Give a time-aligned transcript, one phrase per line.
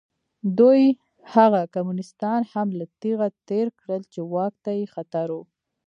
[0.59, 0.83] دوی
[1.33, 5.39] هغه کمونېستان هم له تېغه تېر کړل چې واک ته یې خطر و.